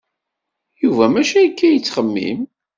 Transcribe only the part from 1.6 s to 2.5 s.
i yettxemmim.